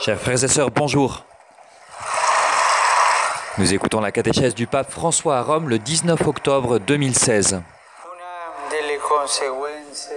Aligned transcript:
Chers 0.00 0.18
frères 0.18 0.42
et 0.42 0.48
sœurs, 0.48 0.70
bonjour. 0.70 1.24
Nous 3.58 3.74
écoutons 3.74 4.00
la 4.00 4.12
catéchèse 4.12 4.54
du 4.54 4.66
pape 4.66 4.90
François 4.90 5.36
à 5.38 5.42
Rome 5.42 5.68
le 5.68 5.78
19 5.78 6.26
octobre 6.26 6.78
2016. 6.78 7.52
Una 7.52 7.60
delle 8.70 8.98
conseguenze 8.98 10.10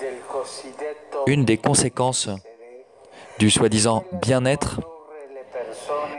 del 0.00 0.18
cosiddetto 0.30 1.24
Une 1.26 1.44
des 1.44 1.56
conséquences 1.56 2.28
du 3.38 3.50
soi-disant 3.50 4.04
bien-être 4.12 4.80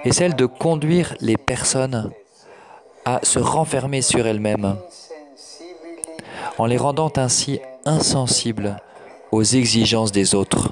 est 0.06 0.12
celle 0.12 0.36
de 0.36 0.48
conduire 0.48 1.14
les 1.20 1.38
personnes 1.38 2.12
à 3.06 3.20
se 3.24 3.38
renfermer 3.38 4.02
sur 4.02 4.26
elles-mêmes 4.26 4.78
en 6.58 6.66
les 6.66 6.78
rendant 6.78 7.12
ainsi 7.18 7.60
insensibles 7.86 8.78
aux 9.32 9.44
exigences 9.44 10.12
des 10.12 10.36
autres. 10.36 10.70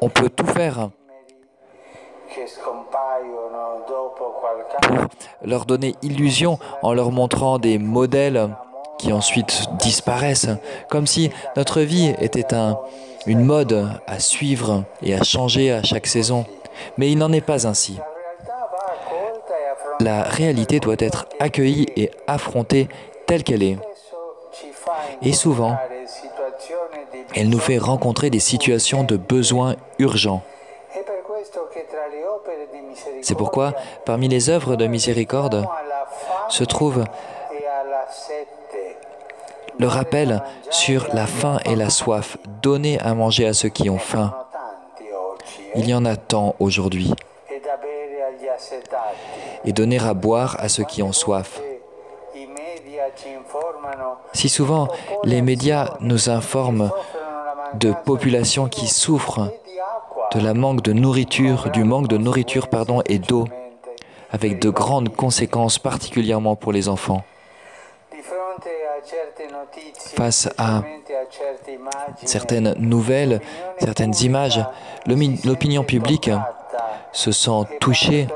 On 0.00 0.08
peut 0.08 0.28
tout 0.30 0.46
faire 0.46 0.90
pour 4.82 5.06
leur 5.44 5.64
donner 5.66 5.94
illusion 6.02 6.58
en 6.82 6.92
leur 6.92 7.10
montrant 7.12 7.58
des 7.58 7.78
modèles 7.78 8.50
qui 8.98 9.12
ensuite 9.12 9.66
disparaissent, 9.78 10.48
comme 10.88 11.06
si 11.06 11.30
notre 11.56 11.80
vie 11.80 12.14
était 12.20 12.54
un- 12.54 12.78
une 13.26 13.44
mode 13.44 13.88
à 14.06 14.18
suivre 14.18 14.84
et 15.02 15.14
à 15.14 15.22
changer 15.22 15.72
à 15.72 15.82
chaque 15.82 16.06
saison. 16.06 16.44
Mais 16.96 17.10
il 17.10 17.18
n'en 17.18 17.32
est 17.32 17.40
pas 17.40 17.66
ainsi. 17.66 17.98
La 20.00 20.22
réalité 20.22 20.80
doit 20.80 20.96
être 20.98 21.26
accueillie 21.40 21.86
et 21.96 22.10
affrontée 22.26 22.88
telle 23.26 23.42
qu'elle 23.42 23.62
est. 23.62 23.78
Et 25.22 25.32
souvent, 25.32 25.76
Elle 27.36 27.48
nous 27.48 27.58
fait 27.58 27.78
rencontrer 27.78 28.30
des 28.30 28.38
situations 28.38 29.02
de 29.02 29.16
besoins 29.16 29.74
urgents. 29.98 30.42
C'est 33.22 33.34
pourquoi, 33.34 33.72
parmi 34.04 34.28
les 34.28 34.50
œuvres 34.50 34.76
de 34.76 34.86
miséricorde, 34.86 35.66
se 36.48 36.62
trouve 36.62 37.04
le 39.78 39.88
rappel 39.88 40.42
sur 40.70 41.08
la 41.12 41.26
faim 41.26 41.58
et 41.64 41.74
la 41.74 41.90
soif. 41.90 42.36
Donner 42.62 43.00
à 43.00 43.14
manger 43.14 43.46
à 43.46 43.52
ceux 43.52 43.68
qui 43.68 43.90
ont 43.90 43.98
faim. 43.98 44.32
Il 45.74 45.88
y 45.88 45.94
en 45.94 46.04
a 46.04 46.16
tant 46.16 46.54
aujourd'hui. 46.60 47.12
Et 49.64 49.72
donner 49.72 49.98
à 49.98 50.14
boire 50.14 50.56
à 50.58 50.68
ceux 50.68 50.84
qui 50.84 51.02
ont 51.02 51.12
soif. 51.12 51.60
Si 54.32 54.48
souvent 54.48 54.88
les 55.24 55.42
médias 55.42 55.94
nous 56.00 56.28
informent 56.30 56.90
de 57.74 57.92
populations 58.04 58.68
qui 58.68 58.86
souffrent 58.86 59.50
de 60.34 60.40
la 60.40 60.54
manque 60.54 60.82
de 60.82 60.92
nourriture, 60.92 61.70
du 61.70 61.84
manque 61.84 62.08
de 62.08 62.16
nourriture 62.16 62.68
pardon, 62.68 63.02
et 63.06 63.18
d'eau, 63.18 63.44
avec 64.30 64.60
de 64.60 64.70
grandes 64.70 65.14
conséquences 65.14 65.78
particulièrement 65.78 66.56
pour 66.56 66.72
les 66.72 66.88
enfants. 66.88 67.22
Face 70.16 70.48
à 70.58 70.82
Certaines 72.24 72.74
nouvelles, 72.78 73.40
certaines 73.78 74.14
images, 74.22 74.64
l'opinion 75.06 75.84
publique 75.84 76.30
se 77.12 77.32
sent 77.32 77.62
touchée 77.80 78.26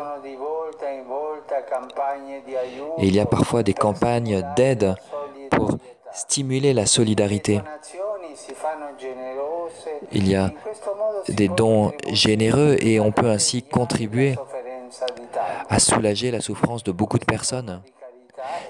il 2.99 3.15
y 3.15 3.21
a 3.21 3.27
parfois 3.27 3.63
des 3.63 3.75
campagnes 3.75 4.45
d'aide 4.57 4.95
pour 5.51 5.77
stimuler 6.13 6.73
la 6.73 6.87
solidarité. 6.87 7.61
Il 10.13 10.29
y 10.29 10.37
a 10.37 10.51
des 11.29 11.49
dons 11.49 11.93
généreux 12.11 12.77
et 12.81 13.01
on 13.01 13.13
peut 13.13 13.29
ainsi 13.31 13.63
contribuer 13.63 14.37
à 15.69 15.79
soulager 15.79 16.31
la 16.31 16.41
souffrance 16.41 16.83
de 16.85 16.93
beaucoup 16.93 17.19
de 17.19 17.25
personnes. 17.25 17.83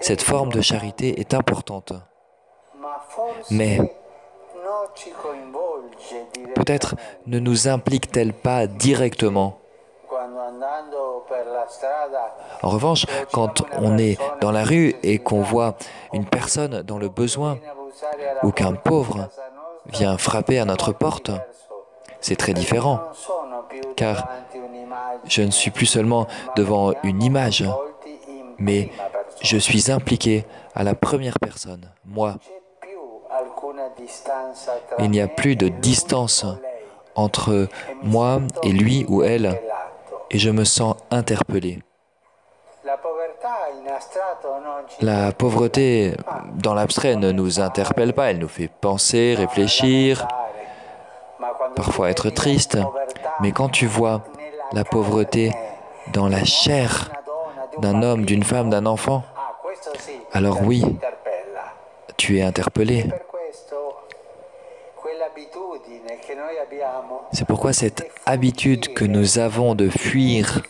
Cette 0.00 0.22
forme 0.22 0.50
de 0.50 0.60
charité 0.60 1.20
est 1.20 1.34
importante. 1.34 1.92
Mais- 3.50 3.78
Peut-être 6.54 6.96
ne 7.26 7.38
nous 7.38 7.68
implique-t-elle 7.68 8.32
pas 8.32 8.66
directement? 8.66 9.58
En 12.62 12.68
revanche, 12.68 13.06
quand 13.32 13.62
on 13.72 13.98
est 13.98 14.18
dans 14.40 14.50
la 14.50 14.64
rue 14.64 14.94
et 15.02 15.18
qu'on 15.18 15.42
voit 15.42 15.74
une 16.12 16.24
personne 16.24 16.82
dans 16.82 16.98
le 16.98 17.08
besoin 17.08 17.58
ou 18.42 18.50
qu'un 18.50 18.74
pauvre 18.74 19.28
vient 19.86 20.18
frapper 20.18 20.58
à 20.58 20.64
notre 20.64 20.92
porte, 20.92 21.30
c'est 22.20 22.36
très 22.36 22.54
différent. 22.54 23.00
car 23.96 24.28
Je 25.24 25.42
ne 25.42 25.50
suis 25.50 25.70
plus 25.70 25.86
seulement 25.86 26.26
devant 26.56 26.92
une 27.02 27.22
image, 27.22 27.64
mais 28.58 28.90
je 29.40 29.56
suis 29.56 29.90
impliqué 29.90 30.44
à 30.74 30.82
la 30.82 30.94
première 30.94 31.38
personne, 31.38 31.92
moi. 32.04 32.34
Il 34.98 35.10
n'y 35.10 35.20
a 35.20 35.28
plus 35.28 35.56
de 35.56 35.68
distance 35.68 36.44
entre 37.14 37.68
moi 38.02 38.40
et 38.62 38.72
lui 38.72 39.04
ou 39.08 39.22
elle. 39.22 39.60
Et 40.30 40.38
je 40.38 40.50
me 40.50 40.64
sens 40.64 40.96
interpellé. 41.10 41.80
La 45.00 45.32
pauvreté, 45.32 46.14
dans 46.54 46.74
l'abstrait, 46.74 47.16
ne 47.16 47.32
nous 47.32 47.60
interpelle 47.60 48.12
pas, 48.12 48.30
elle 48.30 48.38
nous 48.38 48.48
fait 48.48 48.68
penser, 48.68 49.34
réfléchir, 49.36 50.26
parfois 51.76 52.10
être 52.10 52.30
triste, 52.30 52.78
mais 53.40 53.52
quand 53.52 53.68
tu 53.68 53.86
vois 53.86 54.22
la 54.72 54.84
pauvreté 54.84 55.52
dans 56.12 56.28
la 56.28 56.44
chair 56.44 57.10
d'un 57.78 58.02
homme, 58.02 58.24
d'une 58.24 58.42
femme, 58.42 58.70
d'un 58.70 58.86
enfant, 58.86 59.22
alors 60.32 60.62
oui, 60.62 60.84
tu 62.16 62.38
es 62.38 62.42
interpellé. 62.42 63.06
C'est 67.32 67.46
pourquoi 67.46 67.72
cette 67.72 68.10
habitude 68.26 68.92
que 68.94 69.04
nous 69.04 69.38
avons 69.38 69.74
de 69.74 69.88
fuir, 69.88 70.62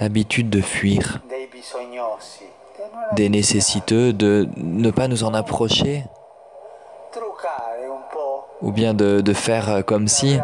l'habitude 0.00 0.50
de 0.50 0.60
fuir, 0.60 1.20
des 3.12 3.28
nécessiteux, 3.28 4.12
de 4.12 4.48
ne 4.56 4.90
pas 4.90 5.08
nous 5.08 5.24
en 5.24 5.34
approcher, 5.34 6.04
ou 8.60 8.72
bien 8.72 8.94
de, 8.94 9.20
de 9.20 9.32
faire 9.32 9.84
comme 9.84 10.08
si, 10.08 10.38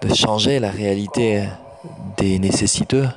de 0.00 0.14
changer 0.14 0.58
la 0.58 0.70
réalité 0.70 1.44
des 2.16 2.38
nécessiteux, 2.38 3.08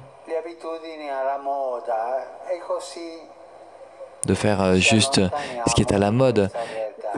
de 4.26 4.34
faire 4.34 4.76
juste 4.76 5.22
ce 5.68 5.74
qui 5.76 5.82
est 5.82 5.92
à 5.94 6.00
la 6.00 6.12
mode. 6.12 6.50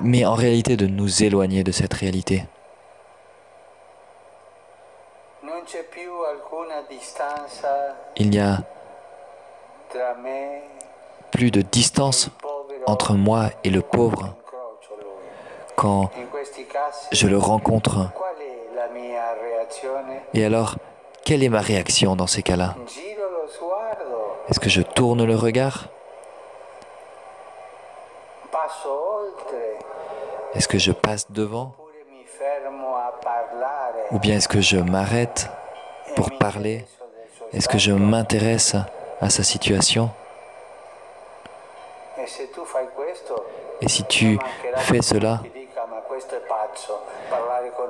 Mais 0.02 0.26
en 0.26 0.34
réalité 0.34 0.78
de 0.78 0.88
nous 0.88 1.24
éloigner 1.24 1.64
de 1.64 1.72
cette 1.72 1.94
réalité. 1.94 2.44
Il 8.16 8.30
n'y 8.30 8.40
a 8.40 8.64
plus 11.32 11.52
de 11.52 11.62
e 11.62 11.64
distance 11.64 12.30
povero 12.42 12.84
entre 12.86 13.14
moi 13.14 13.50
et 13.64 13.70
le 13.70 13.82
pauvre. 13.82 14.36
quand 15.78 16.10
je 17.12 17.28
le 17.28 17.38
rencontre. 17.38 18.10
Et 20.34 20.44
alors, 20.44 20.76
quelle 21.24 21.44
est 21.44 21.50
ma 21.50 21.62
réaction 21.62 22.16
dans 22.16 22.28
ces 22.28 22.42
cas-là? 22.42 22.76
Est-ce 24.50 24.60
que 24.60 24.70
je 24.70 24.82
tourne 24.82 25.24
le 25.24 25.36
regard? 25.36 25.90
Est-ce 30.54 30.68
que 30.68 30.78
je 30.78 30.92
passe 30.92 31.32
devant 31.32 31.74
Ou 34.12 34.20
bien 34.20 34.38
est-ce 34.38 34.48
que 34.48 34.62
je 34.62 34.78
m'arrête 34.78 35.50
pour 36.16 36.32
parler 36.38 36.86
Est-ce 37.54 37.68
que 37.68 37.78
je 37.78 37.92
m'intéresse 37.92 38.76
à 39.22 39.30
sa 39.30 39.44
situation 39.44 40.10
Et 43.82 43.90
si 43.90 44.04
tu 44.06 44.40
fais 44.78 45.02
cela, 45.02 45.42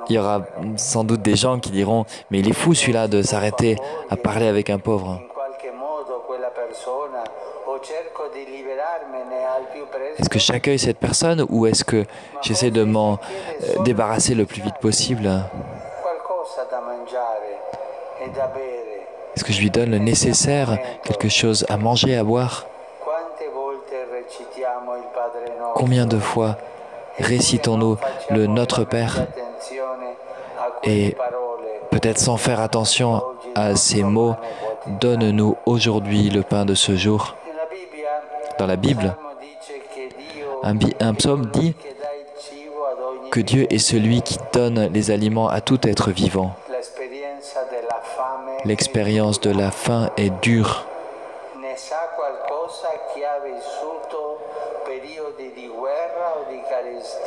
il 0.08 0.14
y 0.14 0.18
aura 0.18 0.42
sans 0.76 1.04
doute 1.04 1.22
des 1.22 1.36
gens 1.36 1.58
qui 1.58 1.70
diront 1.70 2.04
Mais 2.30 2.40
il 2.40 2.48
est 2.48 2.52
fou 2.52 2.74
celui-là 2.74 3.08
de 3.08 3.22
s'arrêter 3.22 3.76
à 4.10 4.16
parler 4.16 4.46
avec 4.46 4.70
un 4.70 4.78
pauvre. 4.78 5.20
Est-ce 10.18 10.28
que 10.28 10.38
j'accueille 10.38 10.78
cette 10.78 10.98
personne 10.98 11.44
ou 11.48 11.66
est-ce 11.66 11.84
que 11.84 12.04
j'essaie 12.42 12.70
de 12.70 12.84
m'en 12.84 13.14
euh, 13.14 13.82
débarrasser 13.84 14.34
le 14.34 14.44
plus 14.44 14.62
vite 14.62 14.78
possible? 14.80 15.30
Est-ce 19.34 19.44
que 19.44 19.52
je 19.52 19.60
lui 19.60 19.70
donne 19.70 19.90
le 19.90 19.98
nécessaire, 19.98 20.78
quelque 21.04 21.28
chose 21.28 21.64
à 21.68 21.76
manger, 21.76 22.16
à 22.16 22.24
boire? 22.24 22.66
Combien 25.74 26.06
de 26.06 26.18
fois 26.18 26.56
récitons-nous 27.18 27.96
le 28.30 28.46
Notre 28.46 28.84
Père? 28.84 29.26
Et 30.82 31.16
peut-être 31.90 32.18
sans 32.18 32.36
faire 32.36 32.60
attention 32.60 33.22
à 33.54 33.76
ces 33.76 34.02
mots, 34.02 34.34
donne-nous 35.00 35.56
aujourd'hui 35.66 36.30
le 36.30 36.42
pain 36.42 36.64
de 36.64 36.74
ce 36.74 36.96
jour. 36.96 37.36
Dans 38.58 38.66
la 38.66 38.76
Bible, 38.76 39.14
un, 40.62 41.14
psaume 41.14 41.46
dit 41.46 41.74
que 43.30 43.40
Dieu 43.40 43.66
est 43.72 43.78
celui 43.78 44.22
qui 44.22 44.36
donne 44.52 44.92
les 44.92 45.10
aliments 45.12 45.48
à 45.48 45.60
tout 45.60 45.86
être 45.86 46.10
vivant. 46.10 46.54
L'expérience 48.64 49.40
de 49.40 49.50
la 49.50 49.70
faim 49.70 50.10
est 50.16 50.30
dure. 50.42 50.86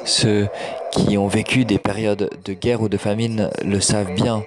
Ceux 0.04 0.50
qui 0.92 1.18
ont 1.18 1.28
vécu 1.28 1.64
des 1.64 1.80
périodes 1.80 2.30
de 2.44 2.54
guerre 2.54 2.82
ou 2.82 2.90
de 2.90 2.98
famine 2.98 3.50
le 3.64 3.80
savent 3.80 4.14
bien, 4.14 4.44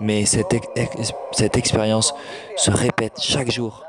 mais 0.00 0.24
cette 0.26 1.56
expérience 1.56 2.14
se 2.56 2.70
répète 2.72 3.20
chaque 3.20 3.52
jour 3.52 3.84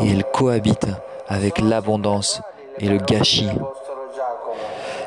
et 0.00 0.10
elle 0.10 0.24
cohabite 0.24 0.86
avec 1.26 1.60
l'abondance 1.60 2.40
et 2.78 2.88
le 2.88 2.98
gâchis. 2.98 3.50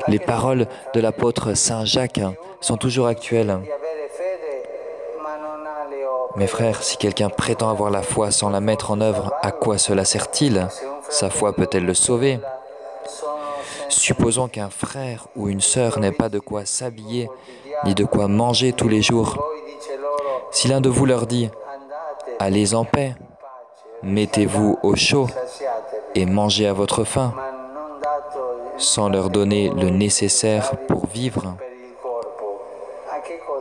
Les 0.07 0.19
paroles 0.19 0.67
de 0.93 0.99
l'apôtre 0.99 1.53
Saint 1.53 1.85
Jacques 1.85 2.21
sont 2.59 2.77
toujours 2.77 3.07
actuelles. 3.07 3.59
Mes 6.35 6.47
frères, 6.47 6.81
si 6.81 6.97
quelqu'un 6.97 7.29
prétend 7.29 7.69
avoir 7.69 7.91
la 7.91 8.01
foi 8.01 8.31
sans 8.31 8.49
la 8.49 8.61
mettre 8.61 8.91
en 8.91 9.01
œuvre, 9.01 9.33
à 9.41 9.51
quoi 9.51 9.77
cela 9.77 10.05
sert-il? 10.05 10.67
Sa 11.09 11.29
foi 11.29 11.53
peut-elle 11.53 11.85
le 11.85 11.93
sauver? 11.93 12.39
Supposons 13.89 14.47
qu'un 14.47 14.69
frère 14.69 15.27
ou 15.35 15.49
une 15.49 15.59
sœur 15.59 15.99
n'ait 15.99 16.13
pas 16.13 16.29
de 16.29 16.39
quoi 16.39 16.65
s'habiller 16.65 17.29
ni 17.83 17.95
de 17.95 18.05
quoi 18.05 18.27
manger 18.27 18.73
tous 18.73 18.87
les 18.87 19.01
jours. 19.01 19.37
Si 20.51 20.67
l'un 20.67 20.81
de 20.81 20.89
vous 20.89 21.05
leur 21.05 21.27
dit, 21.27 21.49
allez 22.39 22.73
en 22.73 22.85
paix, 22.85 23.15
mettez-vous 24.03 24.77
au 24.83 24.95
chaud 24.95 25.27
et 26.15 26.25
mangez 26.25 26.67
à 26.67 26.73
votre 26.73 27.03
faim, 27.03 27.33
sans 28.77 29.09
leur 29.09 29.29
donner 29.29 29.69
le 29.69 29.89
nécessaire 29.89 30.73
pour 30.87 31.07
vivre, 31.07 31.55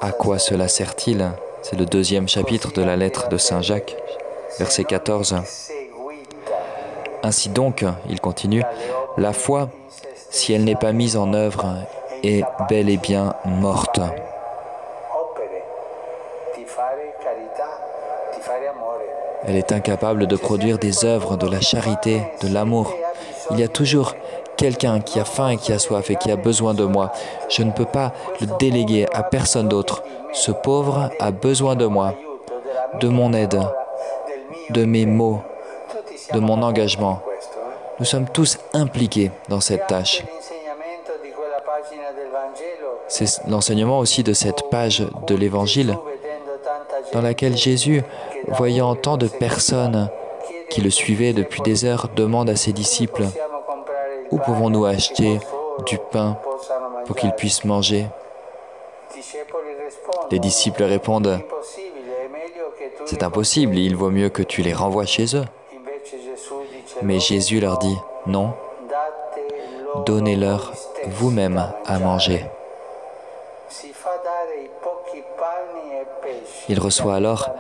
à 0.01 0.13
quoi 0.13 0.39
cela 0.39 0.69
sert-il? 0.69 1.31
C'est 1.63 1.77
le 1.77 1.85
deuxième 1.85 2.27
chapitre 2.27 2.73
de 2.73 2.83
la 2.83 2.97
lettre 2.97 3.29
de 3.29 3.37
Saint 3.37 3.61
Jacques, 3.61 3.97
verset 4.59 4.85
14. 4.85 5.37
Ainsi 7.23 7.49
donc, 7.51 7.85
il 8.09 8.21
continue, 8.21 8.63
la 9.19 9.35
foi, 9.35 9.69
si 10.31 10.55
elle 10.55 10.65
n'est 10.65 10.75
pas 10.75 10.93
mise 10.93 11.17
en 11.19 11.35
œuvre, 11.35 11.87
est 12.23 12.45
bel 12.69 12.89
et 12.89 12.97
bien 12.97 13.35
morte. 13.45 14.01
Elle 19.47 19.57
est 19.57 19.73
incapable 19.73 20.27
de 20.27 20.37
produire 20.37 20.79
des 20.79 21.05
œuvres 21.05 21.37
de 21.37 21.49
la 21.49 21.61
charité, 21.61 22.23
de 22.43 22.53
l'amour. 22.53 22.95
Il 23.51 23.59
y 23.59 23.63
a 23.63 23.69
toujours 23.69 24.15
quelqu'un 24.57 25.01
qui 25.01 25.19
a 25.19 25.25
faim 25.25 25.51
et 25.51 25.57
qui 25.57 25.73
a 25.73 25.79
soif 25.79 26.11
et 26.11 26.17
qui 26.17 26.31
a 26.31 26.37
besoin 26.37 26.75
de 26.75 26.85
moi. 26.85 27.13
Je 27.49 27.63
ne 27.63 27.71
peux 27.71 27.87
pas 27.87 28.13
le 28.41 28.47
déléguer 28.59 29.07
à 29.15 29.23
personne 29.23 29.69
d'autre. 29.69 30.03
Ce 30.33 30.53
pauvre 30.53 31.11
a 31.19 31.31
besoin 31.31 31.75
de 31.75 31.87
moi, 31.87 32.15
de 33.01 33.09
mon 33.09 33.33
aide, 33.33 33.61
de 34.71 34.85
mes 34.85 35.07
mots, 35.07 35.43
de 36.35 36.41
mon 36.41 36.63
engagement. 36.63 37.23
Nous 37.99 38.05
sommes 38.05 38.29
tous 38.29 38.59
impliqués 38.75 39.31
dans 39.49 39.61
cette 39.61 39.87
tâche. 39.87 40.23
C'est 43.09 43.47
l'enseignement 43.49 43.99
aussi 43.99 44.23
de 44.23 44.33
cette 44.33 44.71
page 44.71 45.03
de 45.27 45.35
l'Évangile 45.35 45.97
dans 47.13 47.23
laquelle 47.23 47.57
Jésus, 47.57 48.03
voyant 48.49 48.95
tant 48.95 49.17
de 49.17 49.29
personnes 49.29 50.09
qui 50.69 50.81
le 50.81 50.91
suivaient 50.91 51.33
depuis 51.33 51.63
des 51.63 51.85
heures, 51.85 52.09
demande 52.15 52.49
à 52.49 52.57
ses 52.57 52.73
disciples, 52.73 53.25
où 54.31 54.39
pouvons-nous 54.39 54.85
acheter 54.85 55.41
du 55.87 55.99
pain 56.11 56.39
pour 57.07 57.17
qu'ils 57.17 57.33
puissent 57.33 57.65
manger? 57.65 58.07
Les 60.31 60.39
disciples 60.39 60.85
répondent, 60.85 61.41
c'est 63.07 63.23
impossible, 63.23 63.77
il 63.77 63.97
vaut 63.97 64.11
mieux 64.11 64.29
que 64.29 64.43
tu 64.43 64.63
les 64.63 64.73
renvoies 64.73 65.07
chez 65.07 65.37
eux. 65.37 65.45
Mais 67.03 67.19
Jésus 67.19 67.61
leur 67.61 67.79
dit, 67.79 67.97
non, 68.27 68.53
donnez-leur 70.07 70.73
vous-même 71.07 71.73
à 71.87 71.99
manger. 71.99 72.45
Il 76.71 76.79
reçoit 76.79 77.17
alors 77.17 77.51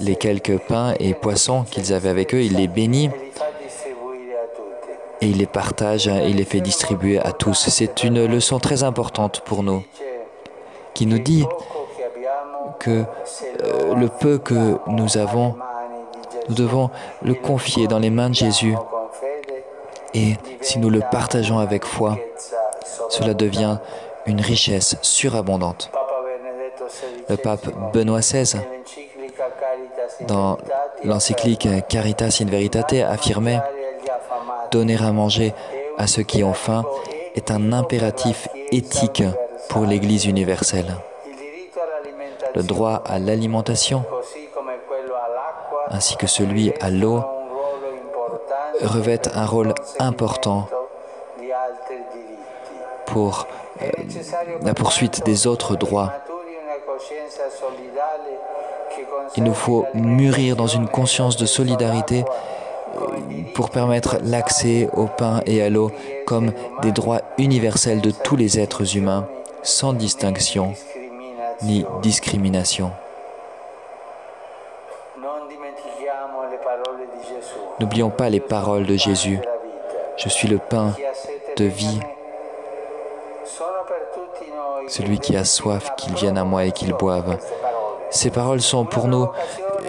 les 0.00 0.16
quelques 0.16 0.58
pains 0.58 0.94
et 0.98 1.14
poissons 1.14 1.62
qu'ils 1.70 1.92
avaient 1.92 2.08
avec 2.08 2.34
eux, 2.34 2.42
il 2.42 2.56
les 2.56 2.66
bénit 2.66 3.10
et 5.20 5.26
il 5.26 5.38
les 5.38 5.46
partage, 5.46 6.06
il 6.06 6.34
les 6.34 6.44
fait 6.44 6.60
distribuer 6.60 7.20
à 7.20 7.30
tous. 7.30 7.68
C'est 7.68 8.02
une 8.02 8.26
leçon 8.26 8.58
très 8.58 8.82
importante 8.82 9.42
pour 9.42 9.62
nous 9.62 9.84
qui 10.94 11.06
nous 11.06 11.20
dit 11.20 11.46
que 12.80 13.04
euh, 13.62 13.94
le 13.94 14.08
peu 14.08 14.38
que 14.38 14.78
nous 14.88 15.16
avons, 15.16 15.54
nous 16.48 16.56
devons 16.56 16.90
le 17.22 17.34
confier 17.34 17.86
dans 17.86 18.00
les 18.00 18.10
mains 18.10 18.30
de 18.30 18.34
Jésus. 18.34 18.74
Et 20.12 20.34
si 20.60 20.80
nous 20.80 20.90
le 20.90 21.02
partageons 21.12 21.60
avec 21.60 21.84
foi, 21.84 22.18
cela 23.10 23.32
devient 23.32 23.78
une 24.26 24.40
richesse 24.40 24.96
surabondante. 25.02 25.92
Le 27.28 27.36
pape 27.36 27.66
Benoît 27.92 28.20
XVI, 28.20 28.60
dans 30.28 30.58
l'encyclique 31.04 31.68
Caritas 31.88 32.38
in 32.40 32.46
Veritate, 32.46 32.94
affirmait 32.94 33.60
Donner 34.70 34.96
à 35.00 35.12
manger 35.12 35.54
à 35.98 36.06
ceux 36.06 36.22
qui 36.22 36.42
ont 36.44 36.52
faim 36.52 36.84
est 37.34 37.50
un 37.50 37.72
impératif 37.72 38.48
éthique 38.72 39.22
pour 39.68 39.84
l'Église 39.84 40.26
universelle. 40.26 40.96
Le 42.54 42.62
droit 42.62 43.02
à 43.04 43.18
l'alimentation, 43.18 44.04
ainsi 45.88 46.16
que 46.16 46.26
celui 46.26 46.72
à 46.80 46.90
l'eau, 46.90 47.22
revêtent 48.82 49.30
un 49.34 49.46
rôle 49.46 49.74
important 49.98 50.68
pour 53.06 53.46
euh, 53.82 53.90
la 54.62 54.74
poursuite 54.74 55.24
des 55.24 55.46
autres 55.46 55.76
droits. 55.76 56.12
Il 59.36 59.44
nous 59.44 59.54
faut 59.54 59.86
mûrir 59.94 60.56
dans 60.56 60.66
une 60.66 60.88
conscience 60.88 61.36
de 61.36 61.46
solidarité 61.46 62.24
euh, 62.96 63.06
pour 63.54 63.70
permettre 63.70 64.18
l'accès 64.22 64.88
au 64.92 65.06
pain 65.06 65.40
et 65.46 65.62
à 65.62 65.68
l'eau 65.68 65.90
comme 66.26 66.52
des 66.82 66.92
droits 66.92 67.22
universels 67.38 68.00
de 68.00 68.10
tous 68.10 68.36
les 68.36 68.58
êtres 68.58 68.96
humains, 68.96 69.26
sans 69.62 69.92
distinction 69.92 70.74
ni 71.62 71.84
discrimination. 72.02 72.92
N'oublions 77.80 78.10
pas 78.10 78.30
les 78.30 78.40
paroles 78.40 78.86
de 78.86 78.96
Jésus. 78.96 79.38
Je 80.16 80.28
suis 80.28 80.48
le 80.48 80.58
pain 80.58 80.94
de 81.56 81.64
vie. 81.64 82.00
Celui 84.88 85.18
qui 85.18 85.36
a 85.36 85.44
soif, 85.44 85.92
qu'il 85.96 86.14
vienne 86.14 86.38
à 86.38 86.44
moi 86.44 86.64
et 86.64 86.72
qu'il 86.72 86.92
boive. 86.92 87.38
Ces 88.10 88.30
paroles 88.30 88.60
sont 88.60 88.84
pour 88.84 89.08
nous 89.08 89.28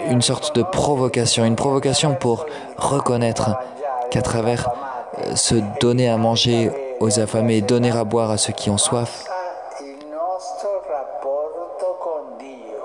une 0.10 0.22
sorte 0.22 0.56
de 0.56 0.64
provocation, 0.64 1.46
une 1.46 1.56
provocation 1.56 2.16
pour 2.16 2.46
reconnaître 2.78 3.58
qu'à 4.10 4.22
travers 4.22 4.70
euh, 5.20 5.36
se 5.36 5.56
donner 5.80 6.10
à 6.10 6.18
manger 6.18 6.72
aux 7.00 7.20
affamés, 7.20 7.62
donner 7.62 7.92
à 7.92 8.04
boire 8.04 8.32
à 8.32 8.38
ceux 8.38 8.54
qui 8.54 8.70
ont 8.70 8.78
soif, 8.78 9.26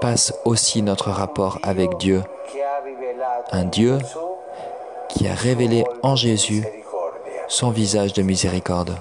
passe 0.00 0.34
aussi 0.44 0.82
notre 0.82 1.10
rapport 1.10 1.58
avec 1.62 1.96
Dieu. 1.98 2.22
Un 3.52 3.64
Dieu 3.64 3.98
qui 5.08 5.28
a 5.28 5.34
révélé 5.34 5.84
en 6.02 6.16
Jésus 6.16 6.64
son 7.48 7.70
visage 7.70 8.12
de 8.12 8.22
miséricorde. 8.22 8.96